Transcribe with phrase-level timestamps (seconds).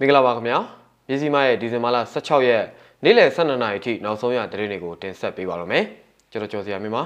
[0.00, 0.58] မင်္ဂလာပါခင်ဗျာ
[1.06, 2.64] ပြည်စီမရဲ့ဒီဇင်ဘာလ16ရက်
[3.04, 5.84] နေ့လယ်12နာရီထိနောက်ဆုံးရသတင်းတွေကိုတင်ဆက်ပေးပါရမယ်
[6.30, 7.02] ကျွန်တော်ကျော်စရာမြင်ပါ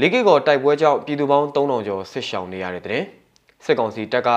[0.00, 3.02] လေးကီကောတိုက်ပွဲကြောင့်ပြည်သူပေါင်း3000ကျော်ဆစ်ဆောင်နေရတဲ့တဲ့
[3.64, 4.30] စစ်ကောင်စီတပ်က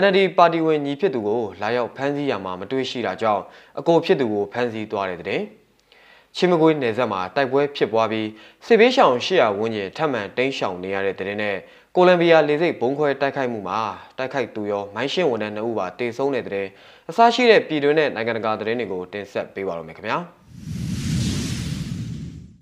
[0.00, 3.42] NLD ပါတီဝင်ညီဖြစ်သူကိုလာရောက်ဖမ်းဆီးရမှာမတွေ့ရှိတာကြောင့်
[3.78, 5.42] အကိုဖြစ်သူကိုဖမ်းဆီးသွားတဲ့တဲ့
[6.36, 8.28] ချင်းမကွေးနယ်စပ်မှာတိုက်ပွဲဖြစ်ပွားပြီး
[8.66, 11.56] စစ်ဘေးရှောင်800ဝန်းကျင်ထပ်မံတိမ်းရှောင်နေရတဲ့တဲ့နဲ့
[12.00, 13.78] ကိုလံဘီယာလေဆိပ်ဘုံခွဲတိုက်ခိုက်မှုမှာ
[14.18, 16.66] တိုက်ခိုက်သူရောမိုင်းရှင်းဝန်ထမ်း2ဦးပါတေဆုံးတဲ့တဲ့
[17.10, 20.18] အစရှိတဲ့ပြည်တွင်းနဲ့နိုင်ငံတကာသတင်းတွေကိုတင်ဆက်ပေးပါရမယ်ခင်ဗျာ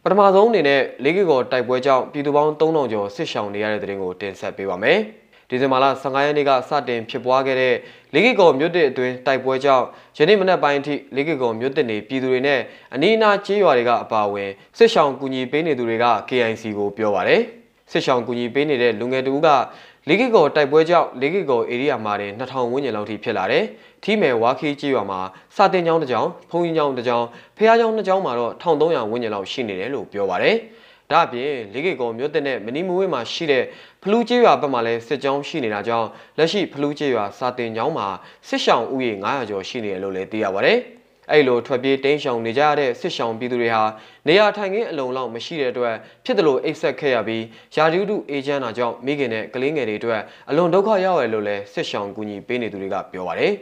[0.02, 4.98] ပထမဆုံးအနေနဲ့လေးကီကောတိုက်ပွဲကြောင့်ပြည်သူပေါင်း3000ကျော်ဆစ်ရှောင်နေရတဲ့သတင်းကိုတင်ဆက်ပေးပါမယ်
[5.48, 7.74] ဒီဇင်ဘာလ15ရက်နေ့ကစတင်ဖြစ်ပွားခဲ့တဲ့
[8.14, 9.84] လေးကီကောမြို့တစ်အတွင်းတိုက်ပွဲကြောင့်
[10.16, 12.60] ယနေ့မနက်ပိုင်းထိလေးကီကောမြို့တစ်နေပြည်သူတွေနဲ့
[12.94, 19.48] အနီးအနားကျေးရွာတွေကအပါအဝင်ဆစ်ရှောင်ကူညီပေးနေသူတွေက KIC ကိုပြောပါရယ် စစ်ဆောင်ကူညီပေးနေတဲ့လူငယ်တူက
[20.08, 23.64] လေးကီကောတိုက်ပွဲကြောင့်လေးကီကောဧရိယာမှာတင်2000ဝန်းကျင်လောက်ထိဖြစ်လာတယ်။
[24.02, 25.20] ထီးမယ်ဝါခီကြီးရွာမှာ
[25.56, 30.56] စာတင်ကျောင်းတစ်ကျောင်း၊ဖုန်ကြီးကျောင်းတစ်ကျောင်း၊ဖះကျောင်းတစ်ကျောင်းမှာတော့1300ဝန်းကျင်လောက်ရှိနေတယ်လို့ပြောပါရယ်။
[31.10, 33.64] ဒါ့အပြင်လေးကီကောမြို့တဲ့နဲ့မနီမဝေးမှာရှိတဲ့
[34.02, 38.06] ဖလူးကျေးရွာဘက်မှာလည်းစစ်ကြောင်းရှိနေတာကြောင့်လက်ရှိဖလူးကျေးရွာစာတင်ကျောင်းမှာ
[38.48, 40.80] စစ်ဆောင်ဥယေ900ကျော်ရှိနေတယ်လို့လည်းသိရပါရယ်။
[41.30, 43.82] အဲ့လိုထွက်ပြေးတိမ်းရှောင်နေကြရတဲ့စစ်ရှောင်ပြည်သူတွေဟာ
[44.28, 47.44] နေရာထိုင်ခင်းအလုံးလောက်မရှိတဲ့အတွက်ဖြစ်တယ်လို့အိတ်ဆက်ခဲ့ရပြီး
[47.76, 53.52] ယာဒီဥတုအေဂျင့်တာကြောင့်မိခင်နဲ့ကလေးငယ်တွေအတွက်အလွန်ဒုက္ခရောက်ရလို့လည်းစစ်ရှောင်ကူညီပေးနေသူတွေကပြောပါတယ်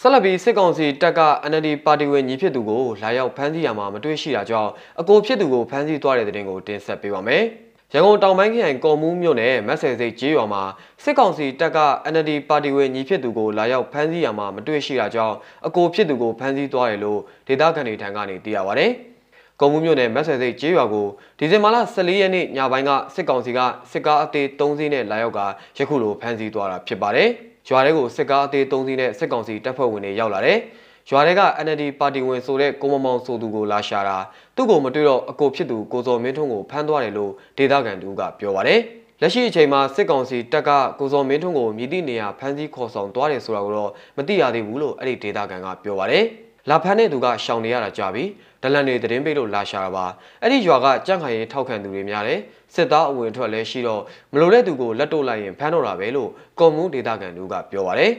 [0.00, 7.44] ဆက်လက်ပြီးစစ်ကောင်စီတပ်က NLD ပါတီဝင်ညီဖြစ်သူကိုလာရောက်ဖမ်းဆီးရမှာမတွေ့ရှိတာကြောင့်အကိုဖြစ်သူကိုဖမ်းဆီးသွားတဲ့တဲ့တင်ကိုတင်ဆက်ပေးပါမယ်။
[7.94, 10.62] ရန်ကုန်တောင်ပိုင်းခရိုင်ကော်မူးမြို့နယ်မက်ဆယ်စိတ်ကျေးရွာမှာ
[11.02, 11.78] စစ်ကောင်စီတပ်က
[12.12, 18.86] NLD ပါတီဝင်ညီဖြစ်သူကိုလာရောက်ဖမ်းဆီးရမှာမတွေ့ရှိတာကြောင့်အကိုဖြစ်သူကိုဖမ်းဆီးသွားတယ်လို့ဒေသခံတွေထံကနေသိရပါဗျ။
[19.60, 21.06] ကော်မူးမြို့နယ်မက်ဆယ်စိတ်ကျေးရွာကို
[21.38, 23.60] ဒီဇင်ဘာလ14ရက်နေ့ညပိုင်းကစစ်ကောင်စီက
[23.92, 25.40] စစ်ကားအသေး3စီးနဲ့လာရောက်က
[25.78, 27.28] ယခုလိုဖမ်းဆီးသွားတာဖြစ်ပါတယ်။
[27.68, 30.58] ရွာထဲကိုစစ်ကားအသေး3စီးနဲ့စစ်ကောင်စီတပ်ဖွဲ့ဝင်တွေရောက်လာတယ်။
[31.08, 34.18] ရွာတွေက NLD ပါတီဝင်ဆိုတဲ့ကိုမမောင်ဆိုသူကိုလာရှာတာ
[34.56, 38.80] သူ့ကိုမတွေ့တော့အကိုဖြစ်သူကိုစော်မင်းထွန်းကိုဖမ်းသွားတယ်လို့ဒေသခံတူကပြောပါတယ်
[39.20, 46.24] လက်ရှိအချိန်မှာစစ်ကောင်စီတပ်ကကိုစော်မင်းထွန်းကိုမြည်သည့်နေရာဖမ်းဆီးခေါ်ဆောင်သွားတယ်ဆိုတာကိုတော့မသိရသေးဘူးလို့အဲ့ဒီဒေသခံကပြောပါတယ်
[46.70, 48.24] လာဖမ်းတဲ့သူကရှောင်နေရတာကြပြီ
[48.62, 50.06] ဒလန်တွေသတင်းပေးလို့လာရှာတာပါ
[50.42, 52.40] အဲ့ဒီရွာကကြန့်ခိုင်ရင်ထောက်ခံသူတွေများတယ်
[52.74, 54.02] စစ်သားအဝင်ထွက်လဲရှိတော့
[54.32, 58.12] မလိုတဲ့သူကိုလက်တော့လိုက်ရင်ဖမ်းတော့တာပဲလို့ကွန်မူဒေသခံတူကပြောပါတယ်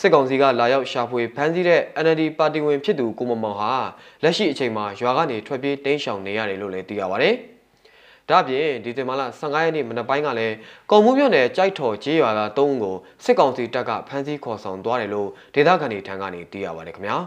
[0.00, 3.72] စစ်ကောင်စီကလာရောက်ရှာဖွေဖမ်းဆီးတဲ့ NLD ပါတီဝင်ဖြစ်သူကိုမမောင်ဟာ
[4.22, 7.30] လက်ရှိအချိန်မှာရွာကနေထွက်ပြေးတိမ်းရှောင်နေရတယ်လို့လည်းသိရပါဗျ။
[8.28, 10.56] ဒါ့အပြင်ဒီဇင်ဘာလ15ရက်နေ့မနက်ပိုင်းကလည်း
[10.90, 17.16] ကုံမှုမြို့နယ်ကြိုက်ထော်ကျေးရွာသား၃ဦးကိုစစ်ကောင်စီတပ်ကဖမ်းဆီးခေါ်ဆောင်သွားတယ်လို့ဒေသခံတွေထံကနေသိရပါတယ်ခင်ဗျာ။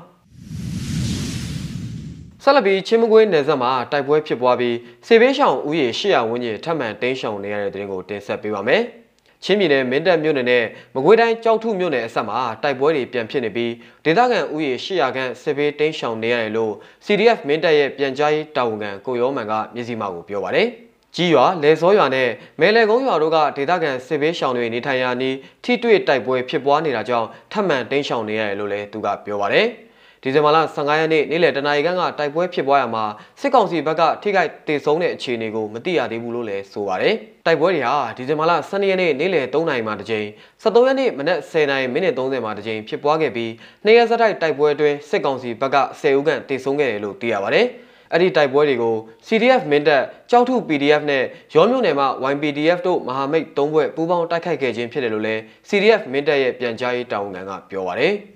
[2.43, 4.77] ဆက်လက်ပြီးချင်းမကွေးနယ်စပ်မှာတိုက်ပွဲဖြစ်ပွားပြီး
[5.07, 8.83] စေဘေးရှောင်ဦးရေ800ဝန်းကျင်ထပ်မံတိမ်းရှောင်နေရတဲ့တဲ့ရင်ကိုတင်ဆက်ပေးပါမယ်။
[9.45, 10.63] ချင်းပြည်နယ်မင်းတပ်မြို့နယ်နဲ့
[10.95, 13.71] မကွေးတိုင်းကြောက်ထုမြို့နယ်အဆက်မှာတိုက်ပွဲတွေပြန်ဖြစ်နေပြီး
[14.05, 16.73] ဒေသခံဦးရေ800ခန့်စစ်ဘေးတိမ်းရှောင်နေရတယ်လို့
[17.05, 20.67] CDF မင်းတပ်ရဲ့ပြန်ကြားရေးတာဝန်ခံကိုရောမန်ကမျက်စိမှောက်ကိုပြောပါတယ်။
[21.15, 22.29] ကြီးရွာလဲစောရွာနဲ့
[22.59, 29.67] မဲလဲကုန်းရွာတို့ကဒေသခံစစ်ဘေးရှောင်တွေနေထိုင်ရာနီးထိတွေ့တိုက်ပွဲဖြစ်ပွားနေတာကြောင့်ထပ်မံတိမ်းရှောင်နေရတယ်လို့လည်းသူကပြောပါတယ်။
[30.27, 33.03] ဒီဇင်ဘာလ15ရက်နေ့နေ့လယ်တနာရီခန့်ကတိုက်ပွဲဖြစ်ပွားရမှာ
[33.41, 37.15] စစ်ကောင်စီဘက်ကထိခိုက်ဒေဆုံးတဲ့အခြေအနေကိုမသိရသေးဘူးလို့လည်းဆိုပါတယ်။
[37.45, 40.27] တိုက်ပွဲတွေဟာဒီဇင်ဘာလ12ရက်နေ့နေ့လယ်3နာရီမှာတစ်ကြိမ်
[40.63, 43.51] 17ရက်နေ့မနက်10နာရီမိနစ်30မှာတစ်ကြိမ်ဖြစ်ပွားခဲ့ပြီး
[43.85, 47.65] နှစ်ရက်ဆက်တိုက်တိုက်ပွဲအတွင်းစစ်ကောင်စီဘက်က10ဦးခန့်ဒေဆုံးခဲ့တယ်လို့သိရပါတယ်။
[48.11, 48.95] အဲ့ဒီတိုက်ပွဲတွေကို
[49.27, 51.23] CDF မင်းတပ်ကြောက်ထု PDF နဲ့
[51.55, 58.15] ရောမြို့နယ်မှာ YPDF တို့မဟာမိတ်၃ဘွဲ့ပူးပေါင်းတိုက်ခိုက်ခဲ့ခြင်းဖြစ်တယ်လို့လည်း CDF မင်းတပ်ရဲ့ပြန်ကြားရေးတာဝန်ခံကပြောပါတယ်။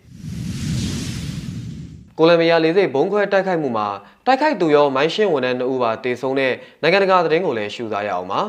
[2.20, 3.88] ကိုလံဘီယာလေဆိပ်ဘုံခွဲတိုက်ခိုက်မှုမှာ
[4.26, 8.42] တိုက်ခိုက်သူရောမိုင်းရှင်းဝန်ထမ်း2ဦးပါတေဆုံးတဲ့နိုင်ငံတကာသတင်းကိုလည်းရှုစားရအောင်ပါ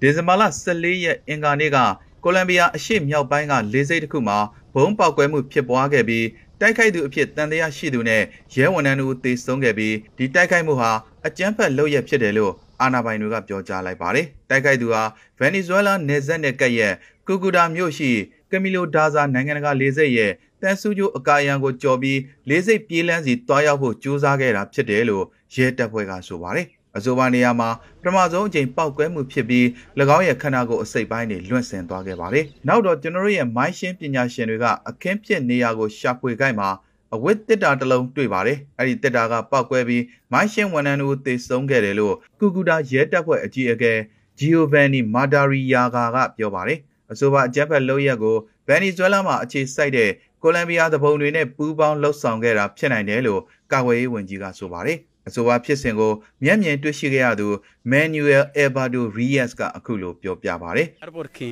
[0.00, 1.78] ဒီဇင်ဘာလ14ရက်အင်္ဂါနေ့က
[2.24, 4.38] ကိုလံဘီယာအရှေ့မြောက်ပိုင်းကလေဆိပ်တစ်ခုမှာ
[4.74, 6.26] ဘုံပေါက်ကွဲမှုဖြစ်ပွားခဲ့ပြီး
[6.60, 8.22] တိုက်ခိုက်သူအဖြစ်တန်တရားရှိသူနဲ့
[8.54, 10.90] ရဲဝန်ထမ်းတို့တေဆုံးခဲ့ပြီးဒီတိုက်ခိုက်မှုဟာ
[11.26, 15.02] အကြမ်းဖက်လုပ်ရဖြစ်တယ်လို့အာဏာပိုင်တွေကပြောကြားလိုက်ပါတယ်။တိုက်ခိုက်သူဟာ
[15.38, 16.94] ဗင်နီဇွဲလားနယ်စပ်နဲ့ကပ်ရက်
[17.26, 18.10] ကူကူဒါမြို့ရှိ
[18.50, 22.18] ကမီလိုဒါဇာနိုင်ငံတကာလေဆိပ်ရဲ့ တန်ဆူကျိုးအကာယံကိုကြော်ပြီး
[22.48, 25.24] လေးစိတ်ပြေးလန်းစီတွားရောက်ဖို့ကြိုးစားခဲ့တာဖြစ်တယ်လို့
[25.54, 26.66] ရဲတပ်ဖွဲ့ကဆိုပါတယ်။
[26.96, 27.68] အဆိုပါနေရာမှာ
[28.02, 29.64] ပထမဆုံးအကြိမ်ပောက်ကွဲမှုဖြစ်ပြီး၎
[30.16, 36.68] င်းရဲ့ခန္ဓာကိုယ်အစိတ်ပိုင်းတွေလွင့်ဆင်သွားခဲ့ပါတယ်။နောက်တော့ကျွန်တော်တို့ရဲ့မိုင်းရှင်းပညာရှင်တွေကအခင်းဖြစ်နေရာကိုရှာဖွေခိုက်မှာ
[37.14, 43.92] အဝတ်တစ်တာတစ်လုံးတွေ့ပါတယ်။အဲ့ဒီတစ်တာကပောက်ကွဲပြီးမိုင်းရှင်းဝန်ထမ်းတို့သေဆုံးခဲ့တယ်လို့ကူကူတာရဲတပ်ဖွဲ့အကြီးအကဲ
[44.38, 46.78] ဂျီယိုဗန်နီမာဒါရီယာဂါကပြောပါတယ်။
[47.12, 48.36] အဆိုပါအကြက်ဖက်လုပ်ရက်ကို
[48.66, 50.10] ဗန်နီဇွဲလားမှာအခြေစိုက်တဲ့
[50.42, 53.40] ကိုလံဘီယာသဘုံတွေနဲ့ပူးပေါင်းလှုပ်ဆောင်ခဲ့တာဖြစ်နိုင်တယ်လို့
[53.72, 54.98] ကာကွယ်ရေးဝန်ကြီးကဆိုပါတယ်။
[55.28, 56.12] အဆိုပါဖြစ်စဉ်ကို
[56.44, 57.48] မျက်မြင်တွေ့ရှိခဲ့ရသူ
[57.92, 60.86] Manuel Alberto Reyes ကအခုလိုပြောပြပါတယ်။
[61.18, 61.48] Porque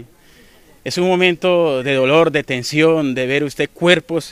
[0.88, 4.24] Es un momento de dolor, de tensión, de ver usted cuerpos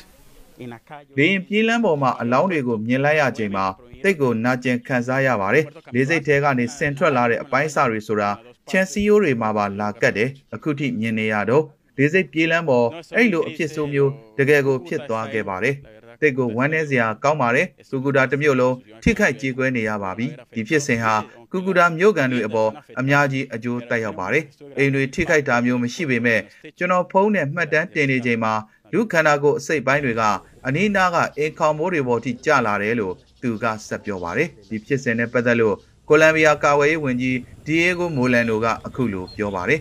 [0.63, 1.09] en la calle.
[1.19, 3.67] လေရင်ပြေးလန်းပေါ်မှာအလောင်းတွေကိုမြင်လိုက်ရချိန်မှာ
[4.03, 5.65] တိတ်ကိုနာကျင်ခံစားရပါတယ်။
[5.95, 8.31] လေးစိတ်ထဲကနေဆင်ထွက်လာတဲ့အပိုင်းစာတွေဆိုတာ
[8.71, 11.65] ချန်စီယိုတွေမှာပါလာကတ်တယ်။အခုထိမြင်နေရတော့
[11.99, 15.77] လေးစိတ်ပြေးလန်းပေါ်အဲ့လိုအဖြစ်ဆိုးမျိုးတကယ်ကိုဖြစ်သွားခဲ့ပါတယ်။
[16.21, 21.15] တိတ်ကိုဝမ်းနည်းစရာကောင်းပါတယ်။ကူကူတာတစ်မျိုးလုံးထိခိုက်ကြေကွဲနေရပါပြီ။ဒီဖြစ်စဉ်ဟာ
[21.53, 22.71] ကူကူတာမျိုးကန်တွေအပေါ်
[23.01, 24.45] အများကြီးအကျိုးတက်ရောက်ပါတယ်။
[24.79, 26.41] အိမ်တွေထိခိုက်တာမျိုးမရှိပေမဲ့
[26.79, 28.55] ကျွန်တော်ဖုန်းနဲ့မှတ်တမ်းတင်နေချိန်မှာ
[28.93, 30.23] လူခန္ဓာကိုယ်အစိတ်ပိုင်းတွေက
[30.67, 35.77] အနီးနားကအင်ခေါင်မိုးတွေပေါ်ထိကျလာတယ်လို့သူကဆက်ပြောပါတယ်ဒီဖြစ်စဉ်နဲ့ပတ်သက်လို့
[36.09, 39.81] ကိုလံဘီယာကာဝေးရေးဝန်ကြီးဒီယေဂိုမိုလန်နိုကအခုလိုပြောပါတယ်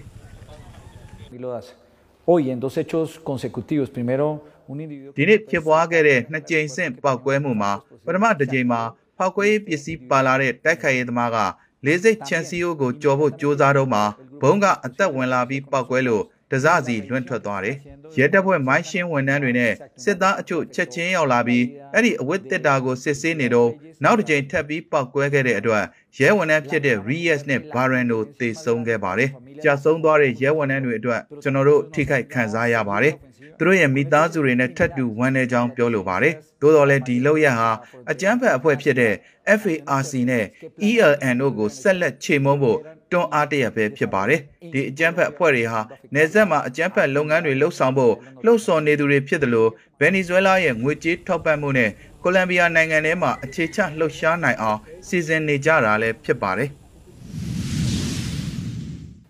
[1.36, 1.85] y lo hace.
[2.28, 5.14] Hoy, en dos hechos consecutivos, primero un individuo...
[5.18, 7.72] ဒီနေ့ဖြစ်ပွားခဲ့တဲ့နှစ်ကြိမ်ဆင့်ပောက်ကွဲမှုမှာ
[8.06, 8.82] ပထမတစ်ကြိမ်မှာ
[9.18, 11.38] ဖောက်ကွဲရေးပစ္စည်းပါလာတဲ့တိုက်ခိုက်ရေးသမားက
[11.86, 14.02] လေးစိတ်ချန်စီယိုကိုကြော်ဖို့ကြိုးစားတော့မှ
[14.42, 17.76] ဘုံကအသက်ဝင်လာပြီးပောက်ကွဲလို့ တစစီလွန့်ထွက်သွားတယ်။
[18.18, 21.64] ရဲတပ်ဖွဲ့မိုင်းရှင်းဝန်ထမ်းတွေနဲ့စစ်သားအချို့ချက်ချင်းရောက်လာပြီး
[21.94, 23.70] အဲ့ဒီအဝတ်တစ်တာကိုစစ်ဆေးနေတော့
[24.04, 25.84] နောက်တစ်ကြိမ်ထပ်ပြီးပောက်ကွဲခဲ့တဲ့အတွက်
[26.20, 29.30] ရဲဝန်ထမ်းဖြစ်တဲ့ Reyes နဲ့ Baran တို့သေဆုံးခဲ့ပါတယ်။
[29.64, 33.14] ကြာဆုံးသွားတဲ့ရဲဝန်ထမ်းတွေအတွက်ကျွန်တော်တို့ထိခိုက်ခံစားရပါတယ်။
[33.58, 37.70] သူတို့ရဲ့မိသားစုတွေနဲ့ထပ်တူဝမ်းနည်းကြောင်းပြောလိုပါတယ်။သို့တော်လည်းဒီလောက်ရဟာ
[38.12, 39.14] အကြမ်းဖက်အဖွဲ့ဖြစ်တဲ့
[39.62, 40.46] FARC နဲ့
[40.90, 42.80] ELN တို့ကိုဆက်လက်ချေမှုန်းဖို့
[43.16, 44.40] တွန်းအားတရပဲဖြစ်ပါတယ်။
[44.74, 45.82] ဒီအကြမ်းဖက်အဖွဲ့တွေဟာ
[46.16, 48.14] နေဆက်မှာအကြမ်းဖက်လုပ်ငန်းတွေလှုပ်ဆောင်ဖို့
[48.46, 49.70] လှုပ်ဆော်နေသူတွေဖြစ်တယ်လို့
[50.00, 51.90] ဗင်နီဇွဲလားရဲ့ငွေကြေးထောက်ပံ့မှုနဲ့
[52.24, 56.70] ကိုလံဘီယာနိုင်ငံထဲမှာအခြေချလှုပ်ရှားနိုင်အောင်စီစဉ်နေကြတာလည်းဖြစ်ပါတယ်။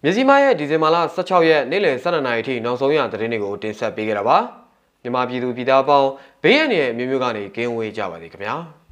[0.03, 4.37] မြစည်းမရဲ့ဒီဇင်ဘာလ16ရက်နေ့လယ်12နာရီထိနောက်ဆုံးရသတင်းတွေကိုတင်ဆက်ပေးခဲ့တာပါ
[5.03, 6.09] မြန်မာပြည်သူပြည်သားအပေါင်း
[6.43, 8.55] ဘေးရန်ရဲ့မျိုးမျိုးကနေကင်းဝေးကြပါစေခင်ဗျာ။